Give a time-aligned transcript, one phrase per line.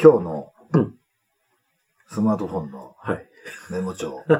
[0.00, 0.94] 今日のうん
[2.10, 3.26] スマートフォンのはい。
[3.70, 4.24] メモ帳。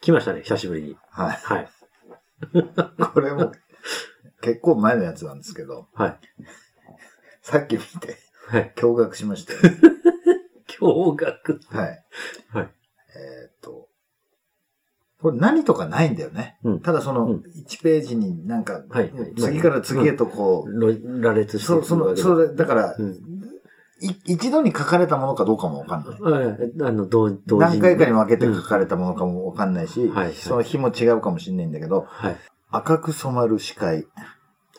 [0.00, 0.96] 来ましたね、久しぶりに。
[1.10, 1.36] はい。
[1.36, 1.68] はい。
[3.12, 3.52] これも
[4.40, 6.18] 結構前のやつなんですけど、はい。
[7.42, 8.16] さっき見て
[8.46, 8.72] はい。
[8.76, 9.60] 驚愕しましたよ。
[10.80, 11.76] 驚愕。
[11.76, 12.04] はい。
[12.50, 12.70] はい。
[13.14, 13.88] えーっと、
[15.20, 16.58] これ何とかないんだよね。
[16.64, 23.20] うんただそうのん1ページになんか、はい次から次へとこう、ろ羅列してそう、その、それ、だから、うんい
[24.00, 26.20] 一度に書かれたものかどうかもわかんない。
[26.20, 26.58] はい。
[26.82, 32.36] あの、同同時何回かに分けて書かれたものかもわかんないし、はいはいその日も違うかもしれないんだけど、はい。
[32.70, 34.06] 赤く染まる視界、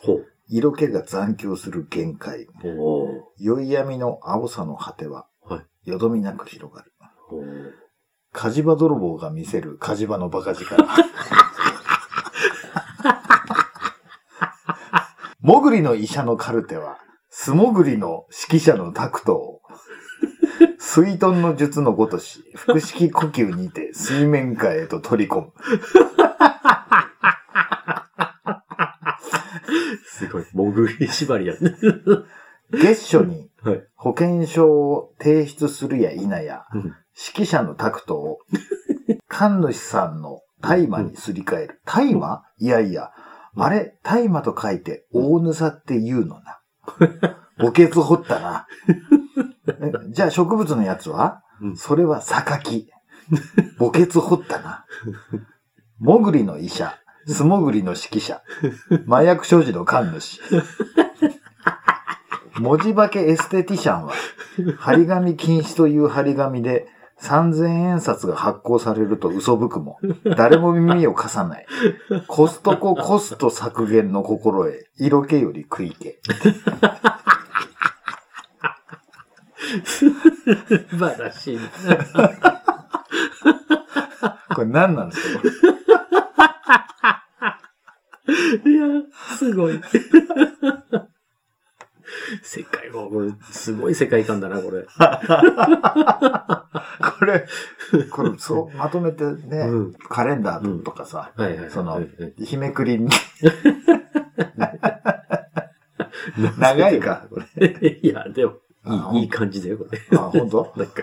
[0.02, 2.48] ほ色気が残響する限界、う。
[2.78, 3.08] おー
[3.38, 5.90] 宵闇の青さの果ては、はい。
[5.90, 6.92] よどみなく広がる。
[7.30, 7.72] おー
[8.32, 10.76] 火事場泥棒が見せる火事場のバカ力。
[15.40, 16.98] もぐりの医者のカルテは、
[17.40, 19.60] 素潜りの指揮者のタクトを、
[20.76, 25.52] 水遁の術のごとし、腹式呼吸にて水面下へと取り込む。
[30.04, 30.46] すごい。
[30.52, 31.76] 潜り縛りやね。
[32.72, 33.86] 月初にはい。
[33.94, 36.96] 保険証を提出するや否や、うん指
[37.44, 38.40] 揮者のタクトを、
[39.28, 41.80] 神主さんの大麻にすり替える。
[41.84, 42.42] 大麻？
[42.58, 43.12] いやいや、
[43.56, 46.57] あれ、大麻と書いて、大ぬさって言うのな。
[47.58, 48.66] 墓穴掘ったな。
[49.80, 52.88] えじゃあ植物のやつは、うんそれは榊。
[53.78, 54.84] 墓穴掘ったな。
[55.98, 56.94] もぐりの医者、
[57.26, 58.42] 素潜りの指揮者、
[59.08, 60.40] 麻薬所持の神主。
[62.60, 64.14] 文字化けエステティシャンは、
[64.78, 66.88] 張り紙禁止という張り紙で
[67.20, 69.98] 3000円札が発行されると嘘吹くも、
[70.36, 71.66] 誰も耳を貸さない。
[72.26, 76.16] コストココスト削減の心得、色気より食い気。
[79.84, 80.10] 素
[80.96, 81.58] 晴らしい。
[84.54, 85.42] これ何なんですか？
[88.64, 88.86] いや、
[89.36, 89.80] すごい。
[92.42, 94.86] 世界も、これ、すごい世界観だな、これ。
[97.18, 97.46] これ、
[98.10, 101.70] これ、そう、まとめてね、うんカレンダーとかさ、はいはいはい。
[101.70, 102.00] その
[102.38, 103.08] 日めくりに、
[106.58, 107.98] 長いか、これ。
[108.02, 110.00] いや、でも、あいいいい感じだよ、これ。
[110.16, 110.72] あ、本当？
[110.76, 111.02] なんか、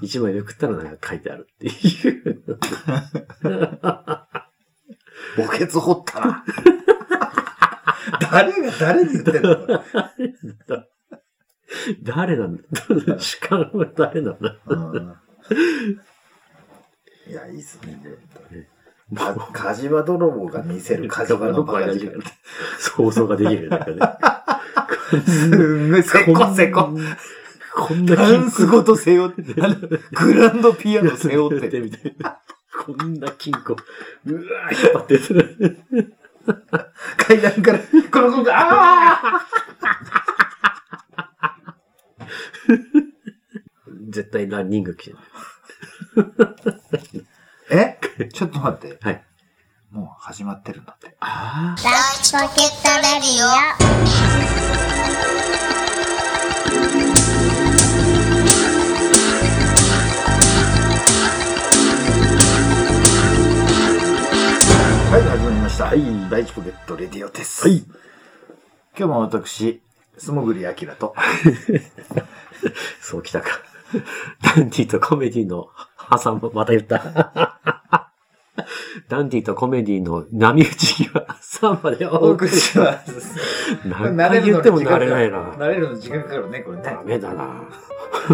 [0.00, 2.58] 一枚めくったらなんか書いてあるっていう。
[5.36, 6.44] 墓穴掘ったな。
[8.34, 9.56] 誰が誰に言ってんの？
[12.02, 12.62] 誰なんだ？
[13.18, 14.56] 主観は誰なんだ？
[14.66, 15.14] うん
[17.26, 17.98] いや、いいっすね。
[19.14, 22.22] か火事場泥棒が見せる火事場のバカ力。
[22.78, 23.98] 想像ができるよなんかね。
[25.26, 26.90] すんごい、せこせこ。
[27.76, 29.60] こんなダンスごと背負って、グ
[30.34, 32.38] ランドピアノ背負ってみたいな。
[32.84, 33.76] こんな金庫、
[34.26, 35.78] うわー引っ張ってる。
[37.16, 39.46] 階段から、この子が、あ
[44.10, 45.18] 絶対ランニング来てる。
[46.16, 47.24] ー
[47.70, 47.98] え？
[48.32, 48.98] ちょっと待って。
[49.02, 49.24] はい。
[49.90, 51.16] もう始まってるんだって。
[51.20, 53.83] あラッチポケットレディオ
[65.84, 66.14] 始まりました。
[66.14, 67.68] はいライチポケットレディオです。
[67.68, 67.78] はい。
[67.78, 67.94] 今
[68.96, 69.82] 日も私、
[70.16, 71.14] 素潜りあきらと、
[73.00, 73.48] そうきたか。
[74.56, 75.68] ダンディとコメディの
[76.22, 78.10] 挟む、また言った。
[79.08, 83.36] ダンディとコメディの波打ち際サンバでお送りしします。
[83.84, 85.38] 何回言っても慣れないな。
[85.52, 86.82] 慣れるの時間かかるね、これね。
[86.84, 87.62] ダメだな。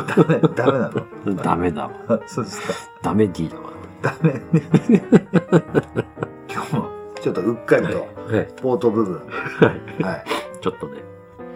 [0.07, 2.21] ダメ、ダメなの ダメだわ。
[2.27, 2.75] そうですか。
[3.03, 3.71] ダメディだわ。
[4.03, 5.03] ダメね。
[6.53, 6.90] 今日も、
[7.21, 8.09] ちょっとうっかりと、はい。
[8.63, 10.03] 冒頭部分、はい。
[10.03, 10.25] はい。
[10.61, 11.03] ちょっとね。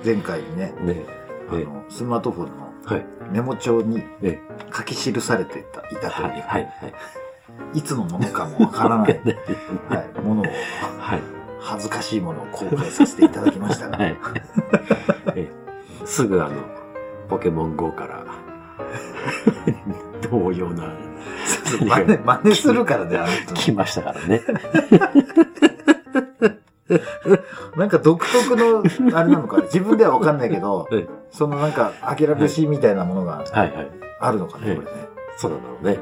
[0.05, 1.07] 前回にね、ねえ
[1.51, 3.07] あの、スマートフォンのはい。
[3.33, 4.39] メモ帳にえ
[4.75, 6.43] 書き記されていたいたという、はい。
[6.43, 6.63] はい。
[6.63, 6.89] は
[7.75, 7.79] い。
[7.79, 9.21] いつのものかもわからない、
[9.89, 10.45] はい、ものを、
[10.99, 11.23] はい。
[11.61, 14.17] 恥ずかしいものを公開させていただきましたが、はい。
[15.35, 15.51] え
[16.05, 16.55] すぐあの、
[17.29, 18.27] ポケモン GO から、
[20.31, 20.93] 同様な、
[21.65, 23.55] 真似、真似するからね、あの人。
[23.55, 24.43] 来ましたからね。
[27.77, 28.83] なんか独特の、
[29.17, 33.45] あれなのかな、自分ではわかんないけど、えそのなんか、明らかしみたいなものが。
[34.21, 34.93] あるのかな、えこれね。
[35.37, 35.99] そうなんだろうね。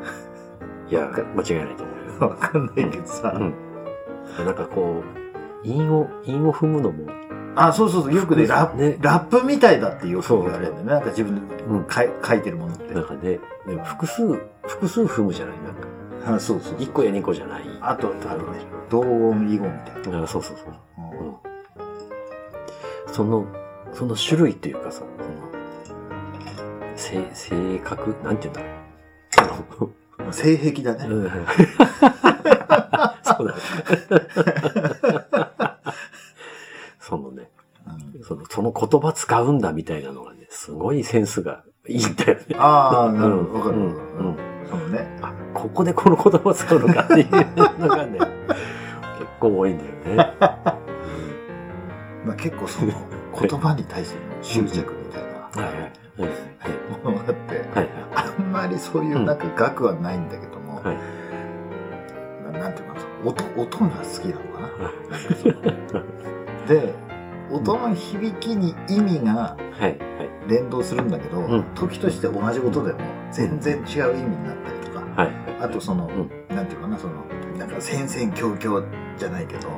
[0.90, 2.28] いや、間違いないと思うよ。
[2.30, 4.44] わかんないけどさ、うん。
[4.44, 7.06] なんかこう、韻を、韻を踏むのも
[7.54, 10.92] あ、そうそうそう、よくね、ラップ、ねラップみたいだってよく言われるんだよね。
[10.92, 12.94] なんか自分でうんかい書いてるものって。
[12.94, 14.26] なんかね、でも複数、
[14.66, 16.36] 複数踏むじゃないなんか。
[16.36, 17.62] あそうそうそう1個や2個じゃない。
[17.80, 20.22] あと、あのね、同音異音みたいな。
[20.22, 20.68] あそうそうそう。
[20.68, 21.52] うん
[23.12, 23.46] その、
[23.92, 25.52] その種類っていうかさ、その、
[26.96, 28.16] 性、性格？
[28.24, 29.46] なんて言うんだ
[29.80, 29.90] ろ
[30.30, 30.32] う。
[30.32, 31.06] 性癖だね。
[31.06, 31.30] うん
[33.22, 35.46] そうだね。
[38.22, 42.56] そのその、言葉使うんだみたいなのがね、すごいセンスがいいんだよね。
[42.58, 43.58] ああ、なるほど。
[43.58, 43.76] わかる。
[43.76, 43.88] うんう
[44.48, 45.06] んそのね。
[45.20, 47.30] あ、ここでこの言葉使うのかっていう
[47.78, 48.18] のがね、
[49.18, 50.36] 結構多いんだよね。
[52.24, 52.92] まあ、結構その
[53.38, 55.92] 言葉に対しての執着みたいな はいはい。
[56.20, 57.04] はい。
[57.04, 57.88] ものがあって、はい。
[58.14, 60.96] あんまりそういうなんか額はないんだけども、はい。
[62.52, 64.60] ななんていうかな、音、音が好きなのか
[65.92, 66.68] な。
[66.68, 66.94] で、
[67.52, 69.98] 音の響きに意味がはい。
[69.98, 70.30] はい。
[70.48, 72.98] 連動するんだけど、うん時として同じ音でも
[73.30, 75.30] 全然違う意味になったりとか、はい。
[75.60, 77.14] あとその、うなんていうかな、その、
[77.58, 79.74] なんか戦々恐々じゃないけど、は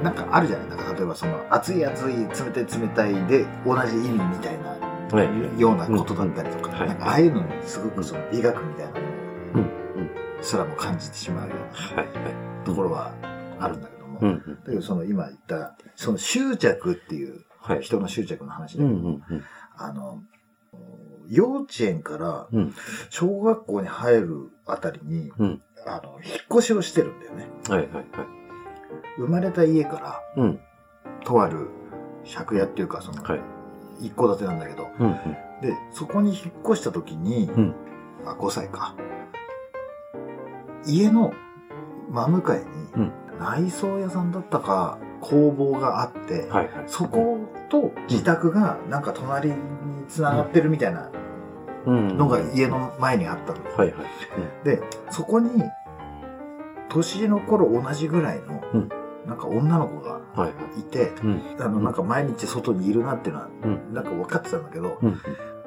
[0.00, 0.04] い。
[0.04, 0.68] なんかあるじゃない？
[0.68, 4.70] なんか例えばその、熱い熱い、冷たい冷たいで同じ意味みたいな
[5.16, 5.24] は
[5.56, 5.60] い。
[5.60, 9.06] ようなことだったりとか、なんかああいうのにすごくその美学みたいなも
[9.54, 9.62] うん。
[9.62, 9.68] の
[10.42, 12.08] すらも感じてしまうようなはい。
[12.64, 13.12] ところは
[13.58, 14.58] あるんだけども、うん。
[14.64, 17.82] だけどその今言った、その執着っていう、はい。
[17.82, 19.18] 人の執着の話うん。
[19.20, 19.44] だけど、うん。
[19.76, 20.22] あの、
[21.28, 22.74] 幼稚園からうん。
[23.10, 25.62] 小学校に入るあたりに、うん。
[25.86, 27.48] あの、引っ越しをしてるんだよね。
[27.68, 27.78] はい。
[27.80, 27.92] はい。
[27.94, 28.06] はい。
[29.18, 30.60] 生まれた家から、うん。
[31.24, 31.68] とある
[32.24, 33.40] 借家っていうか、その、はい。
[34.00, 35.12] 一戸建てなんだけど、うん。
[35.60, 37.74] で、そこに引っ越した時に、うん
[38.24, 38.94] あ、5歳か。
[40.86, 41.32] 家の
[42.10, 42.64] 真向かいに、
[42.96, 46.64] うん内装屋さんだったか、工房があって、はい。
[46.68, 46.84] はい。
[46.86, 47.38] そこ
[47.68, 49.56] と自宅がなんか隣に
[50.08, 51.10] 繋がってるみたいな
[51.86, 52.16] うん。
[52.16, 53.64] のが家の前にあったの。
[53.76, 53.92] はい。
[53.92, 54.04] は
[54.62, 54.64] い。
[54.64, 55.62] で、そこに、
[56.88, 58.88] 年の頃同じぐらいの、うん
[59.26, 60.80] なんか女の子がはい。
[60.80, 61.42] いて、うん。
[61.60, 63.92] あの、なんか毎日外にいるなっていうのは、うん。
[63.92, 65.20] なんか分かってたんだけど、うん。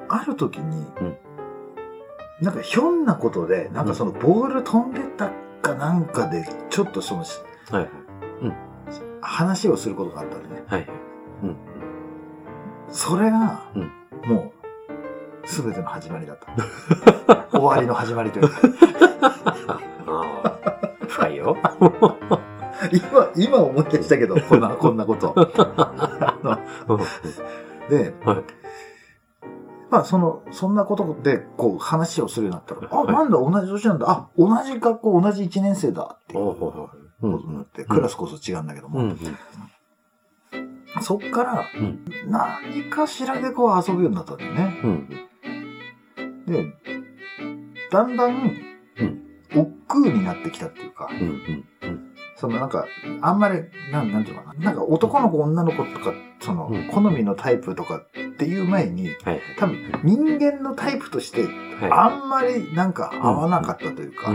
[0.08, 1.16] ある時に、うん
[2.40, 5.30] なんかひょんなことで、なんかそのボール飛んでった
[5.62, 7.24] かなんかで、ちょっとその
[7.70, 7.88] はい。
[9.22, 10.64] 話をすることがあったんでね。
[10.66, 10.86] はい。
[11.42, 11.56] うん。
[12.88, 13.90] それがうん、
[14.28, 14.52] も
[15.44, 17.48] う、すべての始まりだった。
[17.58, 18.60] 終わりの始まりというか。
[19.22, 19.80] あ
[20.44, 20.58] あ。
[21.06, 21.56] 深いよ。
[22.92, 25.34] 今、今思い出したけど、こんな、こんなこと。
[27.88, 28.44] で、はい。
[29.88, 34.10] まあ、その、そんなことで、こう、話をするようになったら、あ、はいなんだ、同じ年なんだ。
[34.10, 36.44] あ、同じ学校、同じ1年生だっていう
[37.30, 39.18] ことになって、クラスこそ違うんだけども、うん。
[41.00, 42.04] そっから、うん。
[42.26, 44.80] 何かしらでこう遊ぶようになったんだよね。
[44.84, 45.08] うん。
[46.46, 46.64] で、
[47.90, 48.30] だんだん
[48.98, 51.08] うん、億劫になってきたっていうか。
[52.36, 52.86] そのなんか、
[53.20, 54.64] あんまり、なん、なんていうのかな。
[54.64, 58.02] なんか男の子、女の子とか、そのうん、好みのタイプとか
[58.42, 59.40] っていう前に、はい。
[59.56, 64.32] 多分人間のタイプとして、はあんまりなんか合わなかったというか。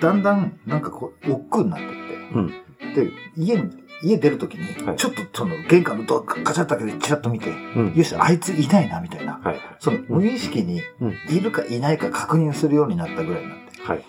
[0.00, 1.94] だんだんなんかこう、億劫になってって、
[2.34, 2.48] うん。
[2.94, 3.70] で、家に、
[4.02, 7.94] 家出るときに、はいちょっとその玄関のドアガチャッと開けてチラッと見て、うん。
[7.94, 9.40] よし、あいついないな、みたいな。
[9.42, 9.60] はい。
[9.78, 13.82] その無意識にうんいるかいないか確認するようになったぐらいになって。
[13.82, 14.04] はい。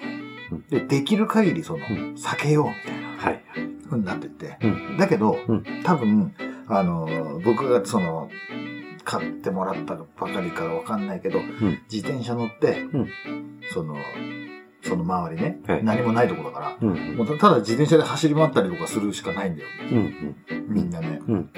[0.70, 3.44] で、できる限りその、ん避けようみたいなはい。
[3.86, 4.58] 風になってって。
[4.62, 4.98] うん。
[4.98, 6.34] だけど、うん多分、
[6.68, 8.30] あの、僕がその、
[9.04, 13.10] 買ってもらったばかりかわかんないけど、ん自転車乗って、うん
[13.74, 13.96] その、
[14.84, 17.16] その周りね、はい何もないとこだから、うん。
[17.16, 19.68] もうただ自転車で走り回ったりとかするしかないんだよ。
[19.92, 20.36] うん。
[20.68, 21.22] みんなね。
[21.28, 21.52] うん。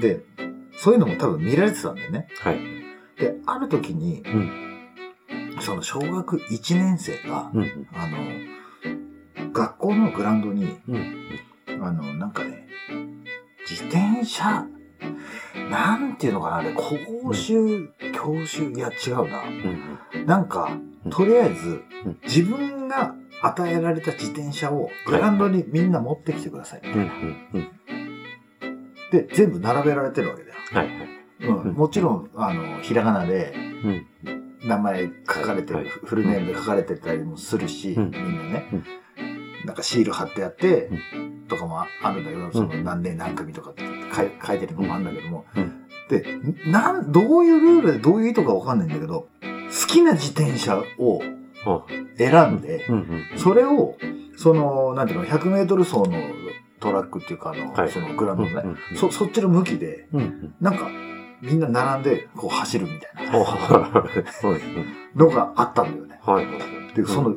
[0.00, 0.24] で、
[0.76, 2.28] そういうのも多分見られてたんだよね。
[2.40, 2.58] はい。
[3.18, 5.60] で、ある時に、うん。
[5.60, 7.88] その小学1年生が、うん。
[7.94, 11.82] あの、学校のグラウンドに、うん。
[11.82, 12.66] あの、なんかね、
[13.68, 14.66] 自転車、
[15.70, 19.42] なんていうのかな、あれ、講習、教習、いや、違うな。
[19.44, 20.26] うん。
[20.26, 26.82] なんかうん、とりあえずうん、自分が与えられた自転車をグラウンドにみんな持ってきてください。
[29.12, 30.54] で、全部並べられてるわけだよ。
[30.72, 30.88] はい。
[31.40, 33.52] うんうんもちろん、あの、ひらがなで
[33.84, 34.06] うん。
[34.66, 38.84] 名前書かれてる、はいフルネームで書かれてたりもするし、うんみんなね、うん
[39.66, 43.82] なんかシール貼ってあって、うとかもああるんだけど、その何年何組とかって
[44.46, 45.86] 書いてるのもあるんだけども、うん。
[46.08, 46.24] で、
[46.70, 51.20] なん、どういうルールでどういう意図かわかんないんだけど、好きな自転車を
[51.64, 51.84] あ
[52.16, 52.86] 選んで。
[53.36, 53.96] それを、
[54.36, 56.12] その、なんていうの、100メートル走の
[56.78, 57.90] トラックっていうか、あの、はい。
[57.90, 60.06] そのグラウンドのね、そ、そっちの向きで。
[60.60, 60.88] なんか、
[61.42, 65.18] みんな並んで、こう走るみたいなはい。
[65.18, 66.18] のがあったんだよね。
[66.22, 66.46] はい。
[66.94, 67.36] で、その、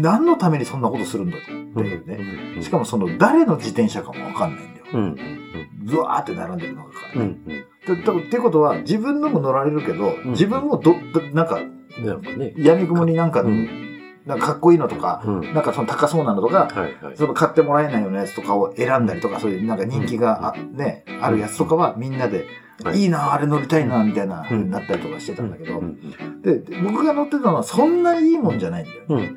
[0.00, 2.62] 何のためにそんなことするんだっていうね。
[2.62, 4.86] しかもその、誰の自転車かもわかんないんだよ。
[4.94, 5.48] うんうん
[5.84, 7.20] ずわーって並んでるのがうん。
[7.22, 7.28] うね。
[7.28, 8.20] んうん。
[8.20, 11.60] ってことは、自分のも乗られるけど、ん自分もど、どなんか、
[11.98, 12.52] なんかね。
[12.58, 13.88] 闇雲になんか、うん
[14.26, 15.54] なんかかっこいいのとか、うん。
[15.54, 17.16] なんかその高そうなのとか、はいはい。
[17.16, 22.46] その買ってもらえないようなやつとかを選んだりとか、そういうなんか人気があ,、ね、あるやつとかはみんなで、
[22.84, 23.00] はい。
[23.00, 24.70] いいな、あれ乗りたいな、みたいな、うん。
[24.70, 29.36] なったりとかしてたんだけど、うんで、で僕が乗ってたのはそんないいもんじゃないんだよね。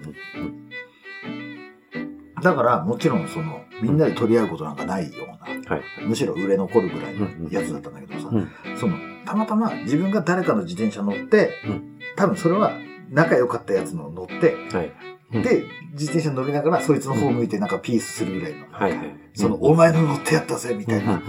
[2.42, 6.06] だから、もちろんその、みんなで取り合うことなんかないような、はい。
[6.06, 8.50] むしろ売れ残るぐらいのやつだったんだけどさ、うん。
[8.78, 12.00] その、たまたま自分が誰かの自転車乗って、うん。
[12.16, 12.74] 多分それは
[13.10, 14.92] 仲良かったやつの乗って、はい。
[15.34, 15.42] うん。
[15.42, 19.16] で、自転車乗りながらそいつの方向いてなんかピースするぐらいの、はいはい。
[19.34, 21.22] その、お前の乗ってやったぜ、みたいな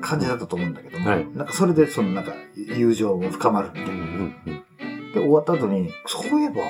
[0.00, 1.26] 感じだったと思うんだけども、はい。
[1.34, 4.06] なんかそれでそのなんか友情も深まるみたいな。
[5.14, 6.62] で、終わった後に、そういえば、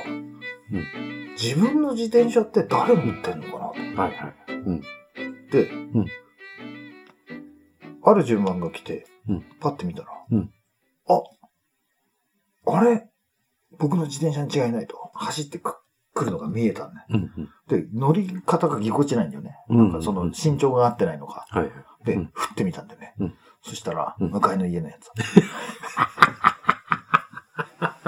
[0.70, 1.32] うん。
[1.40, 3.68] 自分の自転車って誰乗ってんのかな？
[3.68, 3.96] とうん。
[3.96, 4.34] はいはい。
[4.48, 4.80] うん。
[5.50, 6.06] で、ん。
[8.04, 9.44] ある順番が来て、うん。
[9.60, 10.50] パッて見たら、うん。
[11.08, 11.22] あ、
[12.66, 13.08] あれ？
[13.78, 15.76] 僕の自転車に違いないと、走ってく
[16.18, 17.04] 来るのが見えたんね。
[17.10, 17.48] うんうん。
[17.68, 19.56] で、乗り方がぎこちないんだよね。
[19.68, 21.46] うんなんかその身長が合ってないのか。
[21.48, 21.72] はいはい。
[22.04, 23.14] で、うん振ってみたんだよね。
[23.20, 25.12] うんそしたら、うん向かいの家のやつ。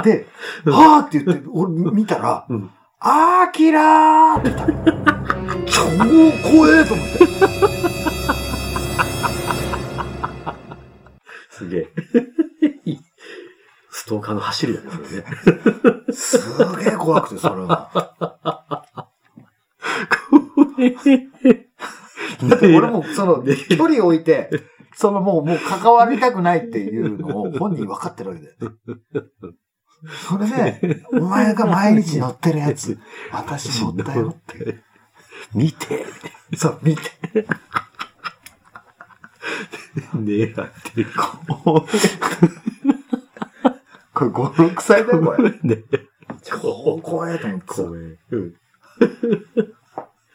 [0.03, 0.27] で、
[0.65, 2.71] はーって言って、俺見たら、うん。
[2.99, 4.85] あーきらーって言ったの。
[5.67, 5.83] 超
[6.49, 7.21] 怖えと思って。
[11.51, 11.89] すげえ。
[13.91, 15.25] ストーカーの走りだね、それね。
[16.13, 16.39] す
[16.83, 17.91] げえ怖くて、それが。
[22.49, 24.51] だって俺も、その、距離を置いて、
[24.95, 28.77] そのもう、もう関わりたくないっていうのを本人分かってるわけだよね。
[30.29, 30.49] それ
[30.81, 32.99] で、お前が毎日乗ってるやつ、
[33.33, 34.79] 私乗ったよって。
[35.55, 36.07] 見て
[36.57, 37.03] そう、見て。
[40.15, 41.11] 狙ってる。
[44.29, 45.51] これ5、6歳だよ、これ。
[45.63, 45.83] ね。
[46.43, 47.83] 超怖えと思ってさ。
[47.85, 48.01] 怖い。
[48.03, 48.55] うん。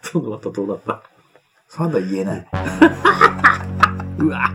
[0.02, 1.04] その後どうだった？
[1.68, 2.48] そんな言えない。
[4.20, 4.54] うわ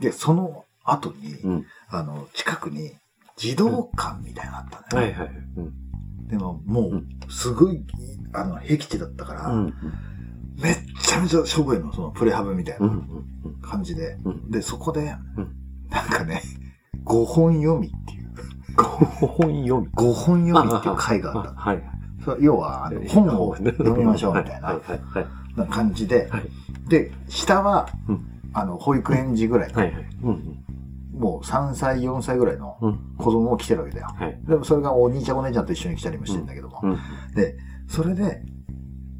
[0.00, 1.66] で、その後に、うん。
[1.88, 2.92] あの、近くに
[3.36, 5.02] 児童館みたいなのあったね。
[5.02, 5.28] はいはい。
[5.56, 6.26] うん。
[6.28, 7.84] でも、もうう、すごい、
[8.32, 9.74] あの、僻地だったから、うん。
[10.60, 12.88] めっちゃめちゃしょぼいの、そのプレハブみたいうん。
[12.88, 12.90] う。
[12.90, 14.18] なん感じで。
[14.24, 14.50] うん。
[14.50, 15.56] で、そこで、うん
[15.90, 16.42] なんかね、
[17.04, 18.32] 5本読みっていう、
[19.26, 19.88] 本読み。
[19.88, 21.52] 5本読みっていう回があった。
[21.54, 21.82] はい。
[22.24, 26.42] そう要は、あの本を読みましょうみたいはいな感じで、はい
[26.88, 30.06] で、下はうん、あの、保育園児ぐらいの、はいはい。
[30.22, 30.64] うん。
[31.14, 32.98] もう3歳、4歳ぐらいのうん。
[33.16, 34.08] 子供も来てるわけだよ。
[34.14, 34.38] はい。
[34.46, 36.80] でもそれがお兄ちゃんお姉ちゃんと一緒に来たりもしてんだけども。
[36.82, 36.98] うん。
[37.34, 37.56] で、
[37.86, 38.42] それで、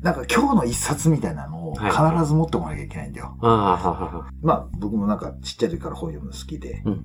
[0.03, 3.37] なんか今日の一冊みたいなのを必はいず持ってこなきゃいけないんだよ。
[4.43, 7.05] まあ僕もなんかちっちゃい時から本読むの好きで、うん。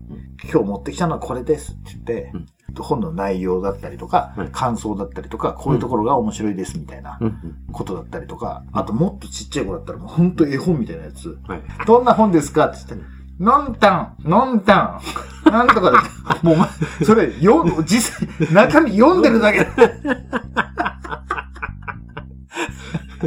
[0.52, 2.34] 今日持ってきたのはこれですって言って、
[2.80, 7.38] 本の内容だったりとか、はい感想だったりとか、こういうところが面白いですみたいなうん。
[7.72, 11.38] ことだったりとか、あともっとちっちゃい子だったらもう本当絵本みたいなやつ。
[11.48, 11.62] はい。
[11.86, 12.68] どんな本ですか？
[12.68, 13.08] って言って、
[13.40, 15.02] のんたん、のんたん、
[15.52, 15.98] なんとかで、
[16.44, 16.56] も
[17.02, 20.97] うそれ、よ、実際、中身読んでるだけだ。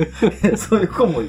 [0.57, 1.27] そういう子もい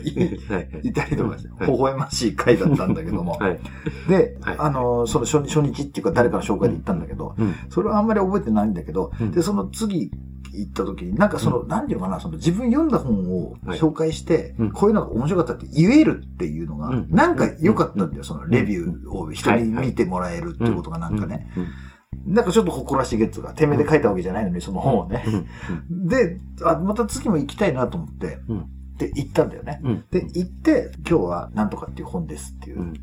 [0.49, 0.69] はい。
[0.83, 3.33] いたりとかして、はい微笑ましい回だったんだけども。
[3.33, 3.59] はい。
[4.07, 7.53] で、はいあの、その初日初日っていうか誰かの紹介で行ったんだけど、うん。
[7.69, 10.11] それはあんまり覚えてないんだけど、うんで、その次
[10.53, 21.49] 行った時に、なんかその、なんていうのかな、その自分読んだ本を紹介して、うんこういうのが面白かったって言えるっていうのが、うんなんか良かったんだよ、そのレビューを人に見てもらえるっていうことがなんかね。
[21.57, 21.67] うん。
[22.25, 25.23] なんかちょっと誇らしげっつうか、てめえで書いたわけじゃないのに、その本をね。
[25.89, 26.07] うん。
[26.07, 29.79] で、あ、また次も行きたいなと思って、うんで、行ったんだよね。
[29.83, 30.05] うん。
[30.11, 32.81] で、行って、今日はなんとかっていう本ですっていう。
[32.81, 32.93] うん。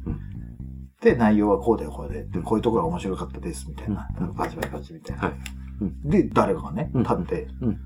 [1.01, 2.25] で、内容はこうだよ、こうで。
[2.25, 4.09] で、こういうところが面白かったです、みたいな。
[4.21, 5.23] うんパチパチパチみたいな。
[5.23, 5.35] はい。
[6.05, 7.81] で、誰かがね、うん立って、うん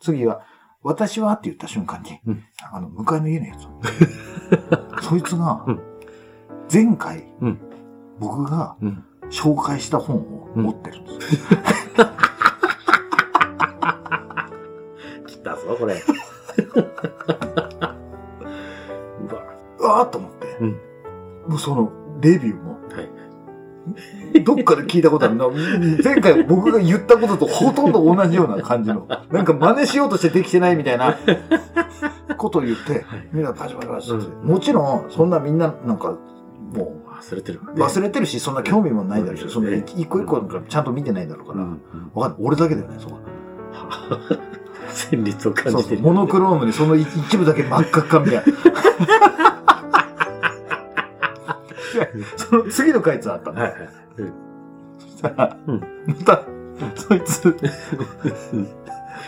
[0.00, 0.42] 次は、
[0.82, 3.66] 私はって言った瞬間に、うんあの、向かいの家のやつ。
[5.08, 5.80] そいつがうん、
[6.70, 7.58] 前回、うん
[8.20, 9.04] 僕がうん。
[9.30, 11.40] 紹介した本を持ってるんですよ。
[15.26, 15.94] 来たぞ、これ。
[19.20, 19.42] うわ。
[20.02, 20.68] ーっと思って、うん。
[21.48, 22.78] もうその、レビューも、は
[24.34, 24.44] い。
[24.44, 25.48] どっかで聞いたことあるな。
[26.02, 29.08] 前回僕が言ったこととほとんど同じような感じの。
[29.30, 31.16] なんか真似しようとしてできてないみたいな
[32.36, 34.26] ことを言って、みんなパチパチパチって。
[34.44, 36.16] もちろん、そんなみんななんか、
[36.74, 37.60] も忘れてる。
[37.62, 41.60] う忘れてるし、そんな興味もないだろうし、うんそんな一個一個なんかちゃんと見てないだろうから。
[41.60, 41.80] うんうん
[42.14, 42.40] わかんない。
[42.46, 43.18] 俺だけだよね、そこ。
[44.90, 45.82] 旋律を感そうそう。
[45.82, 46.02] じてる。
[46.02, 48.42] モノクロームにその一一部だけ真っ赤っかみたいな。
[48.44, 48.52] で
[52.36, 53.60] その次の回つあったの？
[53.60, 53.88] はいはい。
[54.18, 54.32] うん
[54.98, 56.42] そしたら、うんまた、
[56.94, 57.56] そいつ、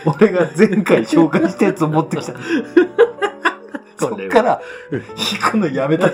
[0.05, 2.33] 俺が前回紹介したやつを持ってきた。
[3.97, 6.09] そっから、弾くのやめた。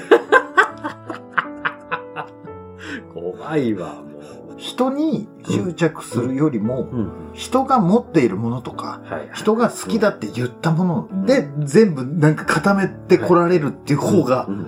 [3.48, 6.90] 怖いわ、も人に執着するよりも。
[7.34, 9.30] 人が持っているものとか、はい。
[9.34, 14.68] 人が好きだって言ったもので、全部なんか固めて来られるっていう方がう、ん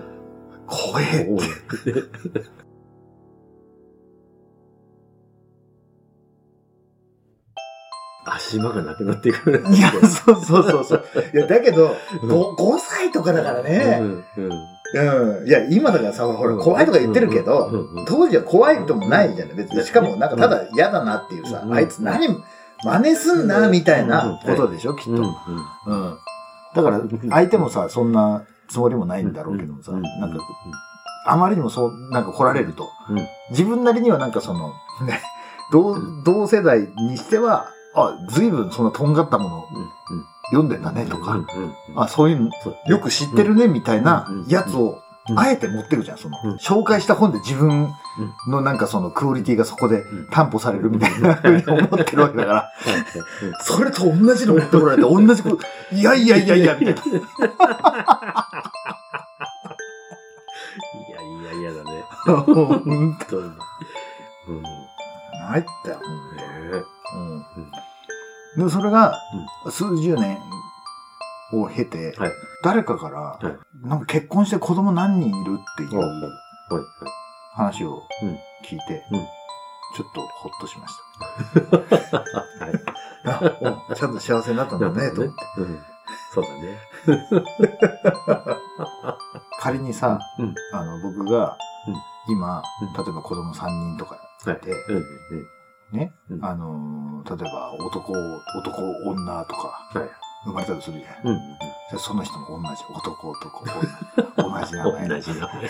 [0.67, 1.39] 怖えおう
[8.25, 9.63] 足場がなくなってくる。
[9.74, 11.03] いや、そうそうそうそう。
[11.33, 13.98] いや、だけど、うん 5, 5歳とかだからうね。
[14.00, 15.48] んうんうん。
[15.48, 19.84] いや、今だからさ、ほら、怖いとか言ってるけうんど当時は怖いこともないじゃない、別に。
[19.84, 21.74] しかも、なんかただ嫌だなっていうさう、ん。
[21.74, 22.27] あいつ何、
[22.84, 24.39] 真似すんな、みたいな。
[24.46, 25.12] ことでしょ、きっと。
[25.12, 25.19] うん。
[25.22, 26.17] うん。
[26.75, 30.01] だから、相手もさ、そんなつもりもないんだろうけどもさ、うん。
[30.01, 30.38] なんか、
[31.25, 34.69] あまりにもそう、なんか来られるとうん、自分なりにはなんかその、
[35.05, 35.22] ね、
[35.72, 39.65] 同同世代にしては、あ、随分そんなとんがったもの
[40.51, 41.39] 読んでんだねとか、
[41.96, 42.50] あ、そういう
[42.88, 45.39] よく知ってるねみたいなうんやつをう、ん。
[45.39, 46.38] あえて持ってるじゃん、その。
[46.44, 46.56] うん。
[46.56, 47.94] 紹介した本で自分
[48.48, 50.27] のなんかそのクオリティがそこでん。
[50.32, 52.72] 担保されるみたいなふうに思ってるわけだから、
[53.62, 55.60] それと同じの持ってこられて、同じこと、
[55.91, 57.01] いやいやいやいや、みたいな。
[57.01, 57.06] い
[61.12, 62.03] やいやいやだね。
[62.25, 63.51] 本本当に。
[64.48, 64.63] うん。
[64.63, 64.70] ね
[65.50, 66.00] 参ったよ、
[67.15, 67.46] うん。
[68.58, 69.20] でもそれが、
[69.72, 70.40] 数十年
[71.54, 72.32] を経て、はい。
[72.64, 76.02] 誰かから、はいなんか結婚して子供何人いるっていう。
[77.56, 78.30] 話をうん
[78.64, 79.20] 聞いて、うん
[79.96, 80.94] ちょっとほっとしまし
[81.72, 81.77] た。
[83.32, 83.96] はい。
[83.96, 85.62] ちゃんと幸せになったんだね、と思って。
[85.62, 85.84] うん。
[86.32, 86.79] そうだね。
[89.60, 91.96] 仮にさ、うんあの、僕がうん、
[92.34, 95.03] 今、うん例えば子供3人とかいて、うんうん
[95.92, 100.10] ね、うんあのー、例えば男、男、女とか、はい
[100.46, 101.28] 生まれたとするじゃん。
[101.28, 101.36] うん。
[101.36, 101.40] うん
[101.90, 103.74] じゃあその人も同じ、男、男、女、
[104.62, 105.08] 同じ名前。
[105.08, 105.62] 同じ名前。
[105.62, 105.70] で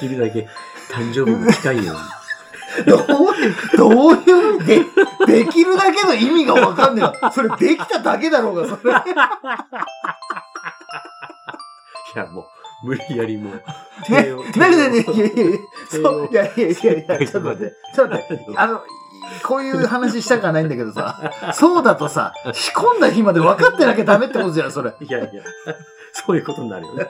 [0.00, 0.48] きるだけ
[0.90, 2.02] 誕生日も近いように。
[2.86, 4.82] どういう、どういう、で、
[5.26, 7.30] できるだけの意味がわかんねえわ。
[7.30, 8.92] それできただけだろうが、それ。
[8.92, 8.94] い
[12.16, 12.46] や、もう、
[12.84, 13.62] 無理やりもう。
[14.10, 15.58] え、なになにいやいやいや、
[15.90, 18.82] そう、いやいやいやいや、ちょっと待って、ちょっと待って、あの、
[19.42, 24.92] こういう話したくはないんだけどさ、そうだとさ、仕込んだ日まで分かってなきゃダメってことじゃん、それ。
[25.00, 25.42] いやいや、
[26.12, 27.08] そういうことになるよね。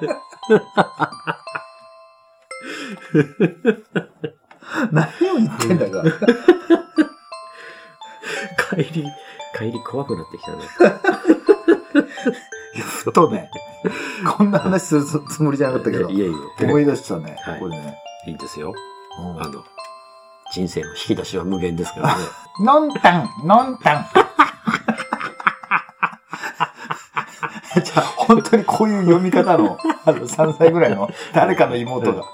[4.93, 6.05] 何を言ってんだか。
[8.71, 9.05] 帰り、
[9.57, 10.59] 帰り怖くなってきたね。
[13.05, 13.51] ふとね、
[14.37, 17.99] こんな話するつもりじゃなかったけどい、やいや、思い出したねはい、これね。
[18.27, 18.75] いいんですよ。
[19.19, 19.65] うんあの、
[20.53, 22.25] 人生の引き出しは無限ですからね。
[22.61, 24.07] のんたん、のんたん。
[27.83, 32.25] じゃあ、本当にこういう読み方の、あの、3歳ぐらいの誰かの妹が。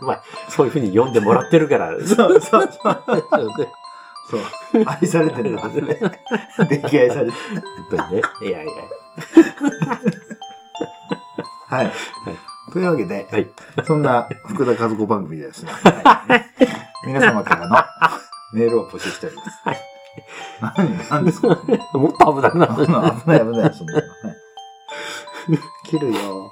[0.00, 1.92] まあ、そういうふうに読んでもらってるから。
[2.00, 3.04] そうそうそう。
[4.30, 4.40] そう。
[4.86, 5.72] 愛されてるんだね。
[6.58, 7.32] 溺愛されてる。
[7.90, 8.22] 本当にね。
[8.42, 8.72] いやいや。
[11.68, 11.92] はい。
[12.72, 13.50] というわけで、はい。
[13.84, 16.44] そんな福田和子番組でですね、はい
[17.06, 17.76] 皆様からの
[18.52, 19.50] メールを募集しております。
[20.60, 21.48] 何何ですか？
[21.94, 22.86] もっと危なくなる。
[22.86, 23.72] 危ない危ない
[25.84, 26.45] 切るよ。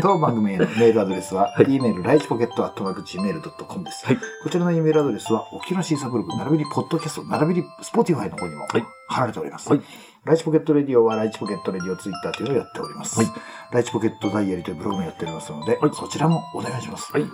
[0.00, 0.02] い。
[0.02, 4.06] 当番組へのメールアドレスは、はい e メール、ライチポケット、アットマーク、gmail.com です。
[4.06, 9.68] はいこちらの e メールアドレスは、沖縄シーサーブログ、並びにポッドキャスト、並びにスポティファイの方にもはい貼られております。
[9.68, 9.80] はい
[10.24, 13.18] ライチポケットレディオは、ライチポケットレディオツイッターというのをやっております。
[13.20, 13.28] はい
[13.72, 17.12] ライチポケットダイアリーというブログもやっておりますので、はいそちらもお願いします。
[17.12, 17.24] はい。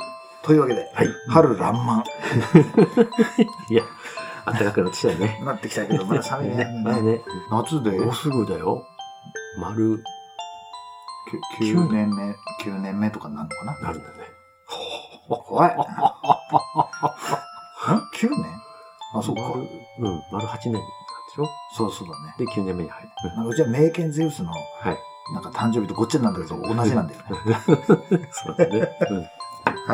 [0.42, 1.09] というわけで、はい。
[1.29, 2.05] 春爛漫
[3.70, 3.83] いや、
[4.44, 5.42] 暖かくなってきたよね。
[5.44, 6.66] なってきたけど、まだ寒いね。
[6.85, 7.20] まあね。
[7.50, 7.90] 夏で？
[7.98, 8.87] もうすぐだよ。
[9.59, 10.05] 丸、
[11.60, 13.88] 9年目、9年目とかになるのかな？
[13.88, 14.14] なるんだね。
[15.28, 15.74] 怖い。
[15.78, 15.82] ん ?9
[18.30, 18.44] 年
[19.14, 19.40] あ、そうか。
[19.42, 19.62] 丸う
[20.08, 20.86] ん、丸8年なんで
[21.34, 21.92] しょそう？
[21.92, 22.34] そうだね。
[22.38, 23.08] で、9年目に入る。
[23.36, 24.56] なんかうちは名犬ゼウスのは
[24.92, 24.98] い。
[25.34, 27.26] なんか誕生日とごっちゃになんだけど、同じなんだよね。
[28.30, 28.88] そうだね。
[29.10, 29.18] うん。
[29.18, 29.24] は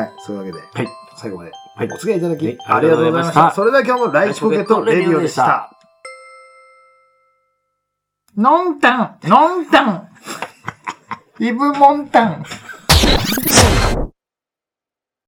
[0.05, 0.11] い。
[0.19, 0.87] そういうわけで、はい。
[1.15, 3.51] 最後まではいお付き合いいただき、はいありがとうございました。
[3.51, 5.71] それでは今日もライチポケットレディオでした。
[8.37, 10.09] ノンタンノンタン
[11.39, 12.43] イブモンタン。